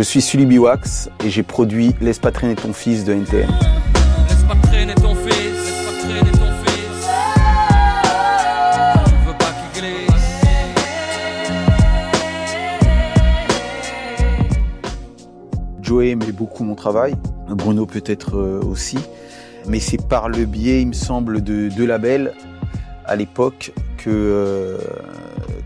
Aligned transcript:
Je 0.00 0.04
suis 0.04 0.22
Sully 0.22 0.46
Biwax 0.46 1.10
et 1.22 1.28
j'ai 1.28 1.42
produit 1.42 1.94
Laisse 2.00 2.18
pas 2.18 2.32
traîner 2.32 2.54
ton 2.54 2.72
fils 2.72 3.04
de 3.04 3.12
NTM. 3.12 3.50
Laisse 4.30 4.44
pas 4.48 4.56
traîner 4.66 4.94
ton 4.94 5.14
fils, 5.14 5.34
laisse 5.34 5.84
pas 5.84 5.92
traîner 6.00 6.30
ton 6.30 6.50
fils. 6.64 7.06
Je 9.04 9.28
veux 9.28 9.36
pas 9.36 9.52
qu'il 9.52 9.82
glisse. 9.82 10.40
Joey 15.82 16.08
aimait 16.08 16.32
beaucoup 16.32 16.64
mon 16.64 16.76
travail, 16.76 17.14
Bruno 17.50 17.84
peut-être 17.84 18.38
euh, 18.38 18.62
aussi, 18.62 18.96
mais 19.68 19.80
c'est 19.80 20.08
par 20.08 20.30
le 20.30 20.46
biais, 20.46 20.80
il 20.80 20.88
me 20.88 20.92
semble, 20.94 21.44
de 21.44 21.68
deux 21.68 21.84
labels 21.84 22.32
à 23.04 23.16
l'époque 23.16 23.72
que, 23.98 24.08
euh, 24.08 24.78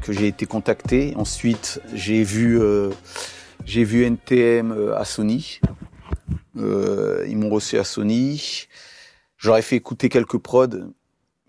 que 0.03 0.13
j'ai 0.13 0.27
été 0.27 0.45
contacté. 0.45 1.15
Ensuite, 1.17 1.81
j'ai 1.95 2.25
vu, 2.25 2.61
euh, 2.61 2.91
j'ai 3.65 3.85
vu 3.85 4.05
NTM 4.05 4.73
euh, 4.73 4.97
à 4.97 5.05
Sony. 5.05 5.61
Euh, 6.57 7.25
ils 7.29 7.37
m'ont 7.37 7.51
reçu 7.51 7.79
à 7.79 7.85
Sony. 7.85 8.67
J'aurais 9.39 9.63
fait 9.63 9.77
écouter 9.77 10.09
quelques 10.09 10.39
prods 10.39 10.93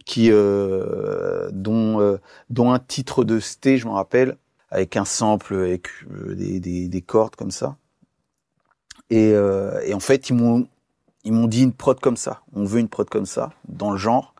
qui, 0.05 0.29
euh, 0.31 1.49
dont, 1.51 1.99
euh, 1.99 2.17
dont 2.49 2.71
un 2.71 2.79
titre 2.79 3.23
de 3.23 3.39
Sté, 3.39 3.77
je 3.77 3.87
me 3.87 3.91
rappelle, 3.93 4.37
avec 4.69 4.97
un 4.97 5.05
sample, 5.05 5.55
avec 5.55 5.87
euh, 6.11 6.35
des, 6.35 6.59
des, 6.59 6.87
des 6.87 7.01
cordes 7.01 7.35
comme 7.35 7.51
ça. 7.51 7.77
Et, 9.09 9.33
euh, 9.33 9.81
et 9.85 9.93
en 9.93 9.99
fait, 9.99 10.29
ils 10.29 10.35
m'ont 10.35 10.67
ils 11.23 11.33
m'ont 11.33 11.47
dit 11.47 11.63
une 11.63 11.73
prod 11.73 11.99
comme 11.99 12.17
ça. 12.17 12.43
On 12.53 12.65
veut 12.65 12.79
une 12.79 12.87
prod 12.87 13.09
comme 13.09 13.25
ça, 13.25 13.51
dans 13.67 13.91
le 13.91 13.97
genre. 13.97 14.35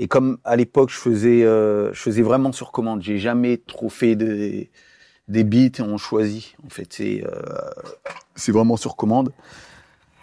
Et 0.00 0.08
comme 0.08 0.38
à 0.42 0.56
l'époque, 0.56 0.90
je 0.90 0.96
faisais, 0.96 1.42
je 1.42 1.94
faisais 1.94 2.22
vraiment 2.22 2.50
sur 2.50 2.72
commande. 2.72 3.00
J'ai 3.00 3.18
jamais 3.18 3.58
trop 3.58 3.88
fait 3.88 4.16
des, 4.16 4.72
des 5.28 5.44
beats 5.44 5.78
et 5.78 5.82
on 5.82 5.98
choisit. 5.98 6.56
En 6.64 6.70
fait, 6.70 6.92
c'est, 6.92 7.24
euh, 7.24 7.30
c'est 8.34 8.52
vraiment 8.52 8.76
sur 8.76 8.96
commande. 8.96 9.32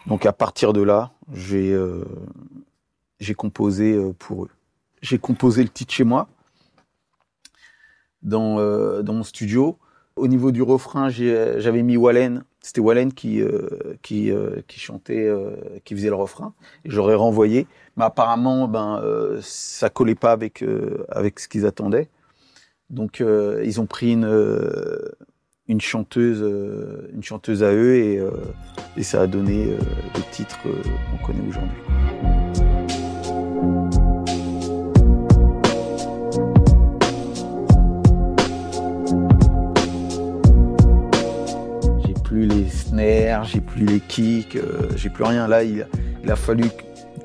Donc 0.07 0.25
à 0.25 0.33
partir 0.33 0.73
de 0.73 0.81
là, 0.81 1.11
j'ai, 1.33 1.71
euh, 1.71 2.03
j'ai 3.19 3.33
composé 3.33 3.93
euh, 3.93 4.13
pour 4.17 4.45
eux. 4.45 4.49
J'ai 5.01 5.17
composé 5.17 5.63
le 5.63 5.69
titre 5.69 5.93
chez 5.93 6.05
moi, 6.05 6.27
dans, 8.21 8.55
dans 9.03 9.13
mon 9.13 9.23
studio. 9.23 9.77
Au 10.15 10.29
niveau 10.29 10.51
du 10.51 10.61
refrain, 10.61 11.09
j'avais 11.09 11.83
mis 11.83 11.97
Wallen. 11.97 12.45
C'était 12.61 12.79
Wallen 12.79 13.11
qui, 13.11 13.41
qui, 14.01 14.31
qui 14.65 14.79
chantait, 14.79 15.29
qui 15.83 15.93
faisait 15.93 16.07
le 16.07 16.15
refrain. 16.15 16.53
J'aurais 16.85 17.15
renvoyé. 17.15 17.67
Mais 17.97 18.05
apparemment, 18.05 18.69
ben, 18.69 19.03
ça 19.41 19.89
collait 19.89 20.15
pas 20.15 20.31
avec, 20.31 20.63
avec 21.09 21.41
ce 21.41 21.49
qu'ils 21.49 21.65
attendaient. 21.65 22.07
Donc, 22.93 23.21
euh, 23.21 23.63
ils 23.65 23.81
ont 23.81 23.87
pris 23.87 24.11
une, 24.11 24.23
euh, 24.23 24.99
une 25.67 25.81
chanteuse, 25.81 26.43
euh, 26.43 27.09
une 27.11 27.23
chanteuse 27.23 27.63
à 27.63 27.73
eux 27.73 27.95
et, 27.95 28.21
ça 29.01 29.21
a 29.21 29.27
donné 29.27 29.65
le 29.65 30.21
titre 30.31 30.59
qu'on 30.61 31.25
connaît 31.25 31.41
aujourd'hui. 31.49 31.81
J'ai 42.05 42.13
plus 42.23 42.45
les 42.45 42.69
snares, 42.69 43.45
j'ai 43.45 43.59
plus 43.59 43.87
les 43.87 43.99
kicks, 44.01 44.59
j'ai 44.95 45.09
plus 45.09 45.23
rien. 45.23 45.47
Là, 45.47 45.63
il, 45.63 45.87
a 46.29 46.35
fallu 46.35 46.65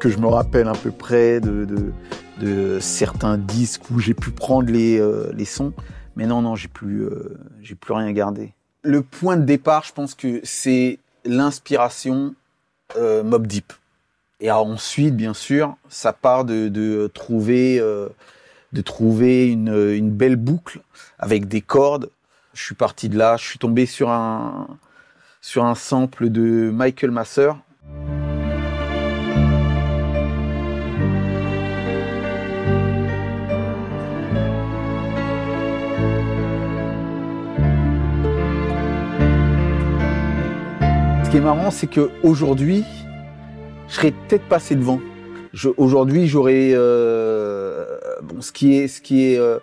que 0.00 0.08
je 0.08 0.16
me 0.16 0.28
rappelle 0.28 0.68
à 0.68 0.72
peu 0.72 0.90
près 0.90 1.40
de, 1.40 1.92
de 2.40 2.78
certains 2.80 3.38
disques 3.38 3.90
où 3.90 3.98
j'ai 3.98 4.14
pu 4.14 4.30
prendre 4.30 4.70
les, 4.70 4.98
euh, 4.98 5.30
les 5.34 5.44
sons. 5.44 5.72
Mais 6.16 6.26
non, 6.26 6.42
non, 6.42 6.54
j'ai 6.56 6.68
plus, 6.68 7.02
euh, 7.02 7.38
plus 7.80 7.94
rien 7.94 8.10
gardé. 8.12 8.52
Le 8.82 9.02
point 9.02 9.36
de 9.36 9.44
départ, 9.44 9.84
je 9.84 9.92
pense 9.92 10.14
que 10.14 10.40
c'est 10.44 10.98
l'inspiration 11.24 12.34
euh, 12.96 13.22
Mob 13.22 13.46
Deep. 13.46 13.72
Et 14.40 14.50
ensuite, 14.50 15.16
bien 15.16 15.34
sûr, 15.34 15.76
ça 15.88 16.12
part 16.12 16.44
de, 16.44 16.68
de 16.68 17.10
trouver, 17.12 17.80
de 17.80 18.80
trouver 18.82 19.48
une, 19.48 19.74
une 19.92 20.12
belle 20.12 20.36
boucle 20.36 20.80
avec 21.18 21.48
des 21.48 21.60
cordes. 21.60 22.08
Je 22.54 22.62
suis 22.62 22.76
parti 22.76 23.08
de 23.08 23.18
là, 23.18 23.36
je 23.36 23.44
suis 23.44 23.58
tombé 23.58 23.84
sur 23.84 24.10
un, 24.10 24.68
sur 25.40 25.64
un 25.64 25.74
sample 25.74 26.30
de 26.30 26.70
Michael 26.72 27.10
Masser. 27.10 27.50
Marrant, 41.54 41.70
c'est 41.70 41.86
que 41.86 42.10
aujourd'hui, 42.22 42.84
je 43.88 43.94
serais 43.94 44.10
peut-être 44.12 44.46
passé 44.48 44.74
devant. 44.74 45.00
Aujourd'hui, 45.78 46.28
j'aurais 46.28 46.72
euh, 46.74 47.86
ce 48.40 48.52
qui 48.52 48.74
est, 48.76 49.38
euh, 49.38 49.58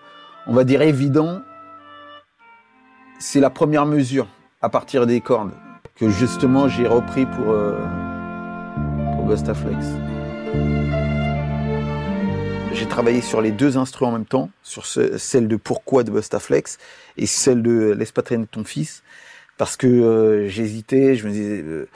on 0.48 0.54
va 0.54 0.64
dire 0.64 0.82
évident, 0.82 1.42
c'est 3.20 3.40
la 3.40 3.52
première 3.52 3.86
mesure 3.86 4.28
à 4.64 4.70
partir 4.70 5.06
des 5.06 5.22
cordes 5.22 5.52
que 5.96 6.10
justement 6.10 6.68
j'ai 6.68 6.88
repris 6.88 7.28
pour 7.28 7.52
euh, 7.52 7.78
Bustaflex. 9.28 9.86
J'ai 12.74 12.88
travaillé 12.88 13.22
sur 13.22 13.42
les 13.42 13.52
deux 13.52 13.78
instruments 13.78 14.10
en 14.10 14.14
même 14.14 14.26
temps, 14.26 14.50
sur 14.64 14.86
ce- 14.86 15.18
celle 15.18 15.48
de 15.48 15.56
Pourquoi 15.56 16.04
de 16.04 16.12
Bustaflex 16.12 16.78
et 17.18 17.26
celle 17.28 17.62
de 17.62 17.96
pas 18.14 18.22
traîner 18.24 18.48
ton 18.48 18.64
fils, 18.64 19.04
parce 19.58 19.78
que 19.78 19.88
euh, 19.88 20.50
j'hésitais, 20.50 21.16
je 21.16 21.28
me 21.28 21.32
disais, 21.32 21.62
euh, 21.64 21.88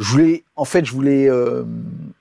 je 0.00 0.08
voulais, 0.10 0.44
en 0.56 0.64
fait, 0.64 0.84
je 0.86 0.92
voulais, 0.92 1.28
euh, 1.28 1.64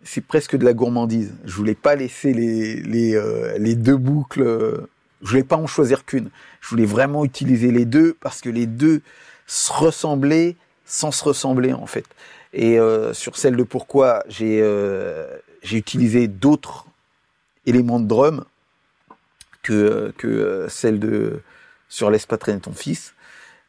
c'est 0.03 0.21
presque 0.21 0.57
de 0.57 0.65
la 0.65 0.73
gourmandise. 0.73 1.33
Je 1.45 1.53
voulais 1.53 1.75
pas 1.75 1.95
laisser 1.95 2.33
les 2.33 2.75
les, 2.81 3.15
euh, 3.15 3.57
les 3.57 3.75
deux 3.75 3.95
boucles, 3.95 4.41
euh, 4.41 4.77
je 5.23 5.29
voulais 5.29 5.43
pas 5.43 5.55
en 5.55 5.65
choisir 5.67 6.05
qu'une. 6.05 6.29
Je 6.59 6.69
voulais 6.69 6.85
vraiment 6.85 7.23
utiliser 7.23 7.71
les 7.71 7.85
deux 7.85 8.17
parce 8.19 8.41
que 8.41 8.49
les 8.49 8.65
deux 8.65 9.01
se 9.47 9.71
ressemblaient 9.71 10.57
sans 10.85 11.11
se 11.11 11.23
ressembler 11.23 11.71
en 11.71 11.85
fait. 11.85 12.05
Et 12.53 12.79
euh, 12.79 13.13
sur 13.13 13.37
celle 13.37 13.55
de 13.55 13.63
Pourquoi, 13.63 14.23
j'ai 14.27 14.61
j'ai 15.61 15.77
utilisé 15.77 16.27
d'autres 16.27 16.85
éléments 17.65 17.99
de 17.99 18.07
drum 18.07 18.45
que 19.61 20.13
que 20.17 20.67
celle 20.69 20.99
de 20.99 21.41
sur 21.89 22.09
Laisse 22.11 22.25
pas 22.25 22.37
traîner 22.37 22.59
ton 22.59 22.73
fils. 22.73 23.13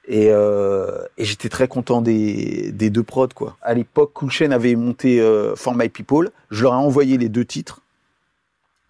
Et, 0.07 0.29
euh, 0.31 1.05
et 1.19 1.25
j'étais 1.25 1.49
très 1.49 1.69
content 1.69 2.01
des, 2.03 2.73
deux 2.73 3.03
prods 3.03 3.29
quoi. 3.29 3.57
À 3.63 3.75
l'époque, 3.75 4.13
Cool 4.15 4.31
Chain 4.31 4.51
avait 4.51 4.75
monté 4.75 5.21
euh, 5.21 5.55
For 5.57 5.75
My 5.75 5.89
People. 5.89 6.31
Je 6.51 6.63
leur 6.63 6.73
ai 6.73 6.77
envoyé 6.77 7.19
les 7.19 7.29
deux 7.29 7.45
titres. 7.45 7.81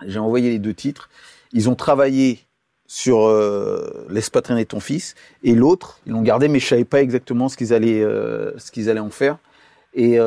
J'ai 0.07 0.19
envoyé 0.19 0.51
les 0.51 0.59
deux 0.59 0.75
titres. 0.75 1.11
Ils 1.53 1.69
ont 1.69 1.75
travaillé 1.75 2.41
sur 2.87 3.27
euh, 3.27 4.07
Laisse 4.09 4.31
pas 4.31 4.43
traîner 4.43 4.65
ton 4.65 4.81
fils 4.81 5.15
et 5.45 5.55
l'autre 5.55 6.01
ils 6.07 6.13
l'ont 6.13 6.23
gardé 6.23 6.49
mais 6.49 6.59
je 6.59 6.67
savais 6.67 6.85
pas 6.85 7.01
exactement 7.01 7.49
ce 7.49 7.57
qu'ils 7.57 7.73
allaient 7.73 8.03
euh, 8.03 8.59
ce 8.59 8.73
qu'ils 8.73 8.91
allaient 8.91 8.99
en 8.99 9.11
faire 9.11 9.39
et 9.95 10.19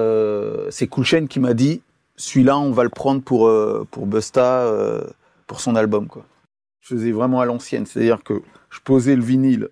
c'est 0.70 0.88
Cool 0.88 1.04
Chain 1.04 1.26
qui 1.28 1.42
m'a 1.42 1.54
dit 1.54 1.82
celui-là 2.16 2.58
on 2.58 2.72
va 2.72 2.84
le 2.84 2.90
prendre 2.90 3.22
pour 3.22 3.52
pour 3.92 4.06
Busta 4.06 4.70
pour 5.48 5.60
son 5.60 5.76
album 5.76 6.08
quoi. 6.08 6.26
Je 6.84 6.96
faisais 6.96 7.12
vraiment 7.14 7.40
à 7.40 7.46
l'ancienne, 7.46 7.86
c'est-à-dire 7.86 8.24
que 8.24 8.42
je 8.70 8.80
posais 8.82 9.16
le 9.16 9.22
vinyle 9.22 9.70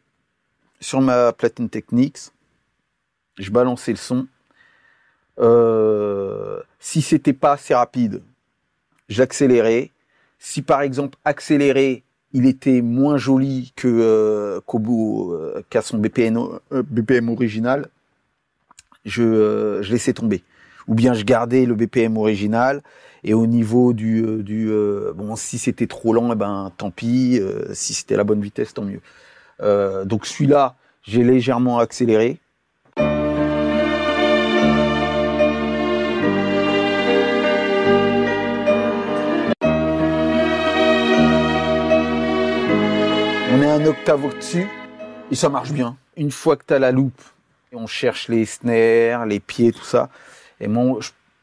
sur 0.82 1.00
ma 1.00 1.32
platine 1.32 1.70
Technics, 1.70 2.32
je 3.38 3.52
balançais 3.52 3.92
le 3.92 3.98
son. 3.98 4.28
Euh, 5.40 6.60
si 6.80 7.02
c'était 7.02 7.34
pas 7.34 7.54
assez 7.54 7.74
rapide, 7.74 8.22
j'accélérais. 9.08 9.92
Si 10.40 10.62
par 10.62 10.82
exemple 10.82 11.18
accéléré, 11.24 12.04
il 12.34 12.46
était 12.46 12.82
moins 12.82 13.18
joli 13.18 13.74
que 13.76 13.88
euh, 13.88 14.62
qu'au 14.66 14.80
bout 14.80 15.34
euh, 15.34 15.62
qu'à 15.70 15.82
son 15.82 15.98
BPM, 15.98 16.38
euh, 16.72 16.84
BPM 16.84 17.30
original, 17.30 17.88
je, 19.06 19.24
euh, 19.24 19.82
je 19.84 19.92
laissais 19.92 20.14
tomber. 20.14 20.44
Ou 20.88 20.96
bien 20.96 21.14
je 21.14 21.24
gardais 21.24 21.66
le 21.66 21.76
BPM 21.76 22.18
original 22.18 22.82
et 23.24 23.34
au 23.36 23.46
niveau 23.46 23.94
du 23.94 24.26
euh, 24.26 24.42
du 24.42 24.72
bon 25.16 25.36
si 25.36 25.60
c'était 25.60 25.88
trop 25.88 26.14
lent, 26.14 26.32
eh 26.34 26.36
ben 26.36 26.72
tant 26.76 26.90
pis. 26.90 27.40
si 27.74 27.94
c'était 27.94 28.18
la 28.18 28.24
bonne 28.24 28.42
vitesse, 28.42 28.74
tant 28.74 28.84
mieux. 28.84 29.02
Euh, 29.62 30.06
donc 30.06 30.26
celui-là, 30.26 30.76
j'ai 31.04 31.24
légèrement 31.24 31.80
accéléré. 31.80 32.40
On 43.54 43.62
est 43.62 43.70
un 43.70 43.86
octave 43.86 44.26
au-dessus 44.26 44.68
et 45.30 45.36
ça 45.36 45.50
marche 45.50 45.72
bien. 45.72 45.98
Une 46.18 46.32
fois 46.32 46.56
que 46.58 46.64
tu 46.68 46.74
as 46.74 46.80
la 46.80 46.92
loupe, 46.92 47.22
et 47.72 47.76
on 47.76 47.88
cherche 47.88 48.28
les 48.28 48.46
snares, 48.46 49.26
les 49.26 49.40
pieds, 49.40 49.72
tout 49.72 49.84
ça. 49.84 50.10
Et 50.60 50.68
moi, 50.68 51.00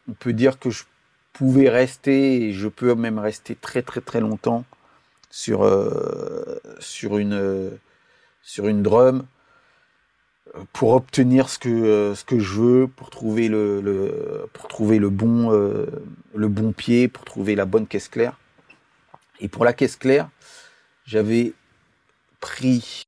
on 0.09 0.13
peut 0.13 0.33
dire 0.33 0.59
que 0.59 0.71
je 0.71 0.85
pouvais 1.33 1.69
rester, 1.69 2.49
et 2.49 2.53
je 2.53 2.69
peux 2.69 2.95
même 2.95 3.19
rester 3.19 3.55
très 3.55 3.83
très 3.83 4.01
très 4.01 4.21
longtemps 4.21 4.65
sur, 5.31 5.65
euh, 5.65 6.61
sur, 6.81 7.19
une, 7.19 7.79
sur 8.49 8.67
une 8.67 8.83
drum. 8.83 9.27
pour 10.73 10.95
obtenir 10.95 11.51
ce 11.51 11.59
que 11.59 11.69
euh, 11.69 12.15
ce 12.15 12.25
que 12.25 12.39
je 12.39 12.55
veux, 12.55 12.89
pour 12.89 13.11
trouver 13.11 13.49
le, 13.49 14.49
pour 14.55 14.67
trouver 14.67 14.99
le 14.99 15.11
bon 15.11 15.53
euh, 15.53 15.87
le 16.35 16.49
bon 16.49 16.73
pied, 16.73 17.09
pour 17.09 17.25
trouver 17.27 17.55
la 17.55 17.67
bonne 17.67 17.87
caisse 17.87 18.09
claire. 18.09 18.39
Et 19.41 19.49
pour 19.49 19.67
la 19.67 19.75
caisse 19.75 19.97
claire, 19.97 20.31
j'avais 21.05 21.53
pris 22.41 23.05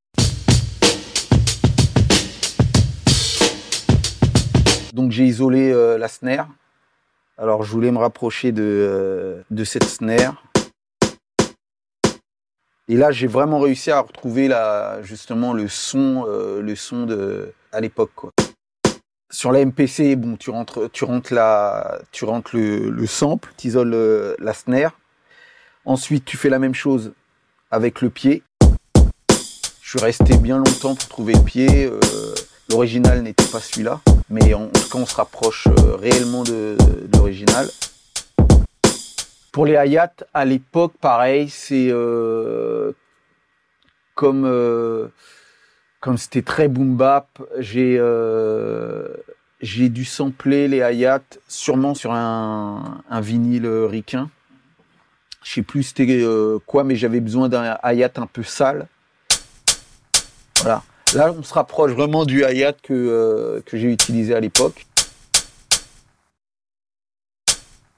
donc 4.92 5.10
j'ai 5.10 5.24
isolé 5.24 5.72
euh, 5.72 5.96
la 5.96 6.08
snare. 6.08 6.48
Alors 7.38 7.62
je 7.62 7.72
voulais 7.72 7.90
me 7.90 7.98
rapprocher 7.98 8.52
euh, 8.58 9.42
de 9.50 9.64
cette 9.64 9.84
snare. 9.84 10.49
Et 12.90 12.96
là, 12.96 13.12
j'ai 13.12 13.28
vraiment 13.28 13.60
réussi 13.60 13.92
à 13.92 14.00
retrouver 14.00 14.50
justement 15.02 15.52
le 15.52 15.68
son, 15.68 16.26
euh, 16.26 16.60
le 16.60 16.74
son 16.74 17.06
de 17.06 17.52
à 17.70 17.80
l'époque. 17.80 18.10
Sur 19.30 19.52
la 19.52 19.64
MPC, 19.64 20.16
bon, 20.16 20.36
tu 20.36 20.50
rentres, 20.50 20.90
tu 20.90 21.04
rentres 21.04 21.32
le, 21.32 22.90
le 22.90 23.06
sample, 23.06 23.48
tu 23.56 23.68
isoles 23.68 24.34
la 24.40 24.52
snare. 24.52 24.98
Ensuite, 25.84 26.24
tu 26.24 26.36
fais 26.36 26.48
la 26.48 26.58
même 26.58 26.74
chose 26.74 27.12
avec 27.70 28.00
le 28.00 28.10
pied. 28.10 28.42
Je 29.80 29.88
suis 29.88 30.00
resté 30.00 30.36
bien 30.36 30.58
longtemps 30.58 30.96
pour 30.96 31.08
trouver 31.08 31.34
le 31.34 31.44
pied. 31.44 31.86
Euh, 31.86 32.00
l'original 32.70 33.22
n'était 33.22 33.46
pas 33.52 33.60
celui-là, 33.60 34.00
mais 34.30 34.52
en 34.52 34.66
tout 34.66 34.88
cas, 34.90 34.98
on 34.98 35.06
se 35.06 35.14
rapproche 35.14 35.68
euh, 35.68 35.94
réellement 35.94 36.42
de 36.42 36.76
l'original. 37.14 37.68
Pour 39.52 39.66
les 39.66 39.74
hi-hats, 39.74 40.24
à 40.32 40.44
l'époque, 40.44 40.92
pareil, 41.00 41.48
c'est 41.48 41.88
euh, 41.90 42.92
comme 44.14 44.44
euh, 44.44 45.08
comme 46.00 46.16
c'était 46.16 46.42
très 46.42 46.68
boom 46.68 46.96
bap, 46.96 47.26
j'ai 47.58 47.96
euh, 47.98 49.08
dû 49.60 50.04
sampler 50.04 50.68
les 50.68 50.78
hi-hats 50.78 51.38
sûrement 51.48 51.94
sur 51.94 52.12
un, 52.12 53.02
vinyle 53.10 53.66
ricain. 53.66 54.30
Je 55.42 55.54
sais 55.54 55.62
plus 55.62 55.82
c'était 55.82 56.24
quoi, 56.66 56.84
mais 56.84 56.96
j'avais 56.96 57.20
besoin 57.20 57.48
d'un 57.48 57.76
hi-hat 57.82 58.12
un 58.16 58.26
peu 58.26 58.42
sale. 58.42 58.86
Voilà. 60.62 60.82
Là, 61.14 61.34
on 61.36 61.42
se 61.42 61.52
rapproche 61.52 61.90
vraiment 61.90 62.24
du 62.24 62.44
euh, 62.44 63.60
que 63.66 63.76
j'ai 63.76 63.90
utilisé 63.90 64.34
à 64.34 64.40
l'époque. 64.40 64.86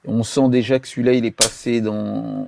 On 0.05 0.23
sent 0.23 0.49
déjà 0.49 0.79
que 0.79 0.87
celui-là, 0.87 1.13
il 1.13 1.25
est 1.25 1.31
passé 1.31 1.79
dans, 1.79 2.47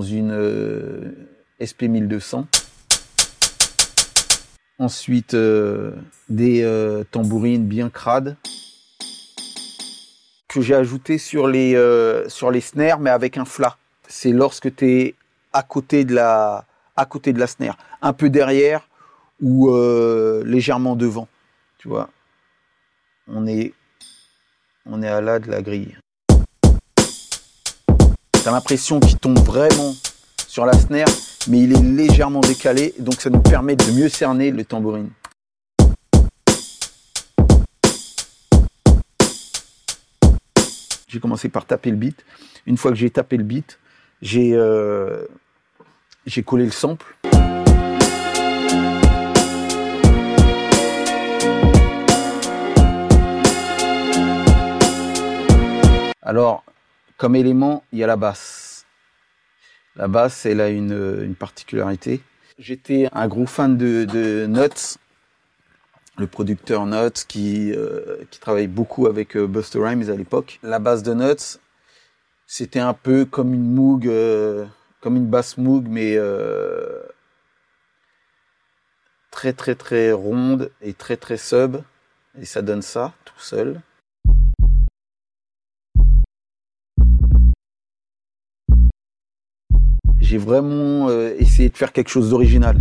une 0.00 0.30
euh, 0.30 1.10
SP 1.58 1.90
1200. 1.90 2.46
Ensuite, 4.78 5.34
euh, 5.34 5.92
des 6.28 6.62
euh, 6.62 7.02
tambourines 7.10 7.66
bien 7.66 7.90
crades 7.90 8.36
que 10.48 10.60
j'ai 10.60 10.74
ajouté 10.74 11.18
sur 11.18 11.48
les, 11.48 11.74
snares, 12.60 13.00
mais 13.00 13.10
avec 13.10 13.36
un 13.36 13.46
flat. 13.46 13.76
C'est 14.06 14.32
lorsque 14.32 14.74
tu 14.76 14.86
es 14.86 15.14
à 15.52 15.62
côté 15.62 16.04
de 16.04 16.14
la, 16.14 16.66
à 16.94 17.08
la 17.26 17.46
snare, 17.46 17.78
un 18.00 18.12
peu 18.12 18.30
derrière 18.30 18.86
ou 19.40 19.74
légèrement 20.44 20.94
devant. 20.94 21.26
Tu 21.78 21.88
vois, 21.88 22.10
on 23.26 23.46
est, 23.46 23.72
on 24.84 25.02
est 25.02 25.08
à 25.08 25.22
là 25.22 25.38
de 25.38 25.50
la 25.50 25.62
grille. 25.62 25.96
T'as 28.44 28.50
l'impression 28.50 28.98
qu'il 28.98 29.16
tombe 29.18 29.38
vraiment 29.38 29.94
sur 30.48 30.66
la 30.66 30.72
snare, 30.72 31.06
mais 31.46 31.60
il 31.60 31.76
est 31.76 31.80
légèrement 31.80 32.40
décalé, 32.40 32.92
donc 32.98 33.20
ça 33.20 33.30
nous 33.30 33.40
permet 33.40 33.76
de 33.76 33.88
mieux 33.92 34.08
cerner 34.08 34.50
le 34.50 34.64
tambourine. 34.64 35.10
J'ai 41.06 41.20
commencé 41.20 41.48
par 41.48 41.66
taper 41.66 41.90
le 41.90 41.96
beat. 41.96 42.24
Une 42.66 42.76
fois 42.76 42.90
que 42.90 42.96
j'ai 42.96 43.10
tapé 43.10 43.36
le 43.36 43.44
beat, 43.44 43.78
j'ai 44.20 44.54
euh, 44.54 45.24
collé 46.44 46.64
le 46.64 46.72
sample. 46.72 47.16
Alors, 56.22 56.64
comme 57.16 57.36
élément, 57.36 57.84
il 57.92 57.98
y 57.98 58.04
a 58.04 58.06
la 58.06 58.16
basse. 58.16 58.86
La 59.96 60.08
basse, 60.08 60.46
elle 60.46 60.60
a 60.60 60.68
une, 60.68 61.22
une 61.22 61.34
particularité. 61.34 62.22
J'étais 62.58 63.08
un 63.12 63.28
gros 63.28 63.46
fan 63.46 63.76
de, 63.76 64.04
de 64.04 64.46
Nuts, 64.46 64.98
le 66.18 66.26
producteur 66.26 66.86
Nuts 66.86 67.24
qui, 67.26 67.72
euh, 67.72 68.18
qui 68.30 68.38
travaille 68.40 68.68
beaucoup 68.68 69.06
avec 69.06 69.36
euh, 69.36 69.46
Buster 69.46 69.80
Rhymes 69.80 70.10
à 70.10 70.14
l'époque. 70.14 70.58
La 70.62 70.78
basse 70.78 71.02
de 71.02 71.14
Nuts, 71.14 71.58
c'était 72.46 72.80
un 72.80 72.94
peu 72.94 73.24
comme 73.24 73.54
une 73.54 73.74
Moog, 73.74 74.06
euh, 74.06 74.66
comme 75.00 75.16
une 75.16 75.26
basse 75.26 75.56
Moog, 75.56 75.86
mais 75.88 76.18
très 79.30 79.52
très 79.52 79.74
très 79.74 80.12
ronde 80.12 80.70
et 80.82 80.92
très 80.92 81.16
très 81.16 81.36
sub. 81.36 81.78
Et 82.40 82.44
ça 82.44 82.62
donne 82.62 82.82
ça 82.82 83.12
tout 83.24 83.40
seul. 83.40 83.80
J'ai 90.32 90.38
vraiment 90.38 91.10
euh, 91.10 91.34
essayé 91.38 91.68
de 91.68 91.76
faire 91.76 91.92
quelque 91.92 92.08
chose 92.08 92.30
d'original. 92.30 92.78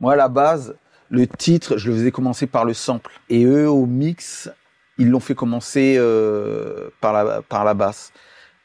Moi, 0.00 0.12
à 0.12 0.16
la 0.16 0.28
base, 0.28 0.76
le 1.08 1.26
titre, 1.26 1.78
je 1.78 1.88
le 1.88 1.96
faisais 1.96 2.10
commencer 2.10 2.46
par 2.46 2.66
le 2.66 2.74
sample. 2.74 3.10
Et 3.30 3.44
eux, 3.44 3.70
au 3.70 3.86
mix, 3.86 4.50
ils 4.98 5.08
l'ont 5.08 5.18
fait 5.18 5.34
commencer 5.34 5.96
euh, 5.96 6.90
par, 7.00 7.14
la, 7.14 7.40
par 7.40 7.64
la 7.64 7.72
basse. 7.72 8.12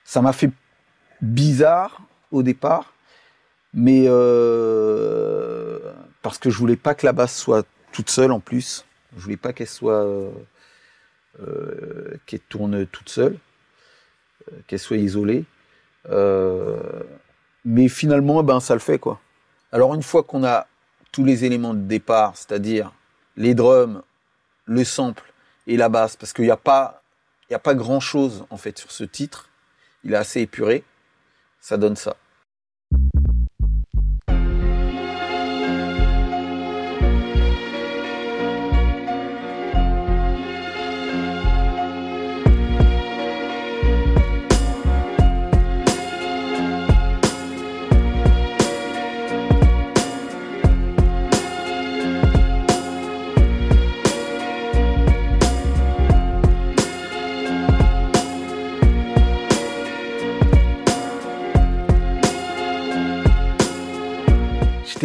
Ça 0.03 0.21
m'a 0.21 0.33
fait 0.33 0.51
bizarre 1.21 2.01
au 2.31 2.43
départ, 2.43 2.93
mais 3.73 4.03
euh, 4.05 5.79
parce 6.21 6.39
que 6.39 6.49
je 6.49 6.57
voulais 6.57 6.75
pas 6.75 6.93
que 6.93 7.05
la 7.05 7.13
basse 7.13 7.37
soit 7.37 7.65
toute 7.93 8.09
seule 8.09 8.33
en 8.33 8.41
plus. 8.41 8.83
Je 9.15 9.21
voulais 9.21 9.37
pas 9.37 9.53
qu'elle 9.53 9.67
soit 9.67 10.05
qu'elle 12.25 12.41
tourne 12.49 12.85
toute 12.87 13.07
seule, 13.07 13.37
qu'elle 14.67 14.79
soit 14.79 14.97
isolée. 14.97 15.45
Euh, 16.09 17.03
mais 17.65 17.87
finalement, 17.87 18.41
eh 18.41 18.43
ben 18.43 18.59
ça 18.59 18.73
le 18.73 18.79
fait 18.79 18.99
quoi. 18.99 19.19
Alors 19.71 19.93
une 19.93 20.03
fois 20.03 20.23
qu'on 20.23 20.43
a 20.43 20.67
tous 21.11 21.23
les 21.23 21.45
éléments 21.45 21.73
de 21.73 21.81
départ, 21.81 22.35
c'est-à-dire 22.35 22.91
les 23.37 23.53
drums, 23.55 24.01
le 24.65 24.83
sample 24.83 25.33
et 25.67 25.77
la 25.77 25.89
basse, 25.89 26.15
parce 26.15 26.33
qu'il 26.33 26.45
n'y 26.45 26.51
a 26.51 26.57
pas, 26.57 27.01
il 27.49 27.53
y 27.53 27.55
a 27.55 27.59
pas 27.59 27.75
grand 27.75 27.99
chose 27.99 28.45
en 28.49 28.57
fait 28.57 28.77
sur 28.77 28.91
ce 28.91 29.03
titre. 29.03 29.49
Il 30.03 30.13
est 30.13 30.17
assez 30.17 30.41
épuré. 30.41 30.83
Ça 31.61 31.77
donne 31.77 31.95
ça. 31.95 32.17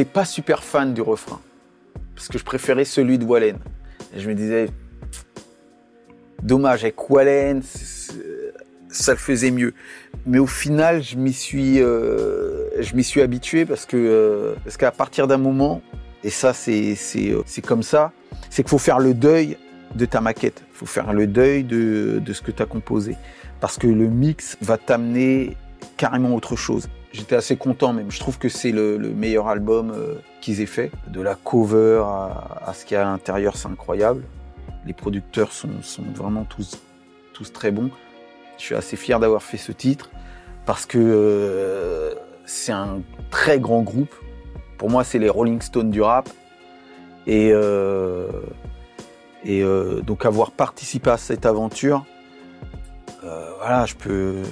Pas 0.05 0.25
super 0.25 0.63
fan 0.63 0.95
du 0.95 1.03
refrain 1.03 1.41
parce 2.19 2.27
que 2.27 2.39
je 2.39 2.45
préférais 2.45 2.85
celui 2.85 3.17
de 3.17 3.25
Wallen. 3.25 3.59
Je 4.17 4.29
me 4.29 4.35
disais, 4.35 4.71
dommage 6.43 6.83
avec 6.83 7.09
Wallen, 7.09 7.63
ça 8.89 9.13
le 9.13 9.19
faisait 9.19 9.53
mieux. 9.53 9.73
Mais 10.27 10.41
au 10.41 10.47
final, 10.47 11.01
je 11.01 11.17
m'y 11.17 11.33
suis, 11.33 11.81
euh, 11.81 12.83
je 12.83 12.97
m'y 12.97 13.05
suis 13.05 13.23
habitué 13.23 13.65
parce 13.65 13.87
que 13.87 13.97
euh, 13.97 14.55
parce 14.65 14.77
qu'à 14.77 14.91
partir 14.91 15.29
d'un 15.29 15.37
moment, 15.37 15.81
et 16.25 16.31
ça 16.31 16.53
c'est 16.53 16.97
c'est 16.97 17.31
euh, 17.31 17.43
c'est 17.47 17.65
comme 17.65 17.85
ça, 17.85 18.11
c'est 18.51 18.65
qu'il 18.65 18.71
faut 18.71 18.79
faire 18.79 18.99
le 18.99 19.15
deuil 19.15 19.57
de 19.95 20.05
ta 20.05 20.21
maquette. 20.21 20.65
Il 20.73 20.79
faut 20.79 20.87
faire 20.87 21.13
le 21.13 21.29
deuil 21.29 21.63
de 21.63 22.21
de 22.25 22.33
ce 22.33 22.43
que 22.43 22.51
tu 22.51 22.63
as 22.65 22.67
composé 22.67 23.15
parce 23.61 23.79
que 23.79 23.87
le 23.87 24.09
mix 24.09 24.57
va 24.61 24.77
t'amener 24.77 25.57
carrément 25.97 26.35
autre 26.35 26.57
chose. 26.57 26.89
J'étais 27.13 27.37
assez 27.37 27.57
content 27.57 27.93
même. 27.93 28.11
Je 28.11 28.21
trouve 28.21 28.39
que 28.39 28.49
c'est 28.49 28.71
le, 28.71 28.99
le 28.99 29.11
meilleur 29.11 29.49
album 29.49 29.91
euh, 29.91 30.17
qu'ils 30.41 30.61
aient 30.61 30.67
fait. 30.67 30.91
De 31.07 31.23
la 31.23 31.35
cover 31.35 32.03
à, 32.05 32.73
ce 32.75 32.85
qu'il 32.85 32.97
y 32.97 32.99
a 32.99 33.09
à 33.09 33.11
l'intérieur, 33.11 33.57
c'est 33.57 33.69
incroyable. 33.69 34.23
Les 34.85 34.93
producteurs 34.93 35.53
sont, 35.53 35.71
vraiment 36.15 36.45
tous, 36.45 36.79
très 37.53 37.71
bons. 37.71 37.91
Je 38.59 38.65
suis 38.65 38.75
assez 38.75 38.97
fier 38.97 39.21
d'avoir 39.21 39.43
fait 39.43 39.57
ce 39.57 39.73
titre 39.73 40.11
parce 40.67 40.85
que 40.85 40.99
euh, 40.99 42.15
c'est 42.45 42.73
un 42.73 43.01
très 43.31 43.59
grand 43.59 43.83
groupe. 43.83 44.15
Pour 44.77 44.91
moi, 44.91 45.03
c'est 45.03 45.19
les 45.19 45.29
Rolling 45.29 45.63
Stones 45.63 45.91
du 45.91 46.03
rap. 46.03 46.29
Et, 47.27 47.51
euh, 47.53 48.29
et 49.45 49.63
donc 50.03 50.25
avoir 50.27 50.51
participé 50.51 51.11
à 51.11 51.17
cette 51.17 51.47
aventure, 51.47 52.05
voilà, 53.23 53.87
je 53.87 53.95
peux, 53.95 54.43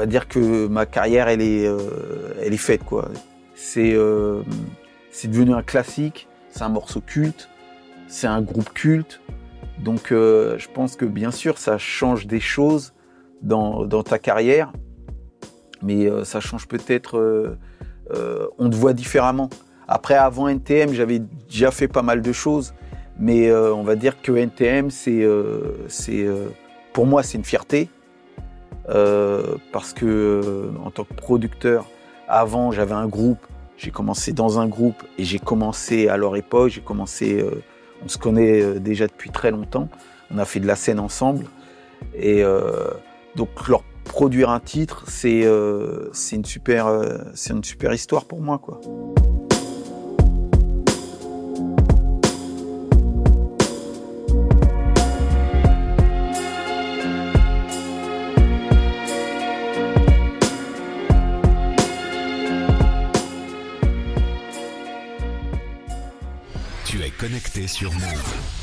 va 0.00 0.06
dire 0.06 0.28
que 0.28 0.66
ma 0.66 0.86
carrière, 0.86 1.28
elle 1.28 1.42
est, 1.42 1.66
euh, 1.66 1.78
elle 2.42 2.54
est 2.54 2.64
faite 2.68 2.84
quoi. 2.84 3.10
C'est, 3.54 3.92
euh, 3.92 4.40
c'est 5.10 5.28
devenu 5.28 5.52
un 5.52 5.62
classique, 5.62 6.26
c'est 6.48 6.62
un 6.62 6.70
morceau 6.70 7.02
culte, 7.02 7.50
c'est 8.08 8.26
un 8.26 8.40
groupe 8.40 8.72
culte. 8.72 9.20
Donc 9.78 10.10
euh, 10.10 10.56
je 10.56 10.68
pense 10.68 10.96
que 10.96 11.04
bien 11.04 11.30
sûr 11.30 11.58
ça 11.58 11.76
change 11.76 12.26
des 12.26 12.40
choses 12.40 12.94
dans, 13.42 13.84
dans 13.84 14.02
ta 14.02 14.18
carrière, 14.18 14.72
mais 15.82 16.08
ça 16.24 16.40
change 16.40 16.66
peut-être, 16.66 17.58
on 18.58 18.70
te 18.70 18.76
voit 18.76 18.94
différemment. 18.94 19.50
Après 19.86 20.14
avant 20.14 20.48
NTM 20.48 20.94
j'avais 20.94 21.20
déjà 21.48 21.70
fait 21.70 21.88
pas 21.88 22.02
mal 22.02 22.22
de 22.22 22.32
choses, 22.32 22.72
mais 23.18 23.52
on 23.52 23.82
va 23.82 23.96
dire 23.96 24.20
que 24.22 24.32
NTM 24.32 24.90
c'est, 24.90 25.26
c'est 25.88 26.26
pour 26.92 27.06
moi 27.06 27.22
c'est 27.22 27.36
une 27.38 27.44
fierté 27.44 27.90
parce 28.86 29.92
que 29.92 30.06
euh, 30.06 30.70
en 30.84 30.90
tant 30.90 31.04
que 31.04 31.14
producteur 31.14 31.88
avant 32.28 32.72
j'avais 32.72 32.94
un 32.94 33.06
groupe, 33.06 33.46
j'ai 33.76 33.90
commencé 33.90 34.32
dans 34.32 34.58
un 34.58 34.66
groupe 34.66 35.02
et 35.18 35.24
j'ai 35.24 35.38
commencé 35.38 36.08
à 36.08 36.16
leur 36.16 36.36
époque, 36.36 36.70
j'ai 36.70 36.80
commencé 36.80 37.40
euh, 37.40 37.62
on 38.04 38.08
se 38.08 38.18
connaît 38.18 38.62
euh, 38.62 38.78
déjà 38.78 39.06
depuis 39.06 39.30
très 39.30 39.50
longtemps. 39.50 39.88
On 40.32 40.38
a 40.38 40.44
fait 40.44 40.60
de 40.60 40.66
la 40.66 40.76
scène 40.76 41.00
ensemble. 41.00 41.46
Et 42.14 42.42
euh, 42.42 42.90
donc 43.36 43.68
leur 43.68 43.82
produire 44.04 44.50
un 44.50 44.60
titre, 44.60 45.04
c'est 45.06 45.42
euh, 45.44 46.10
une 46.32 46.44
super 46.44 46.86
euh, 46.86 47.18
une 47.48 47.64
super 47.64 47.92
histoire 47.92 48.24
pour 48.24 48.40
moi 48.40 48.58
quoi. 48.58 48.80
Connecté 67.50 67.68
sur 67.68 67.92
Move. 67.92 68.59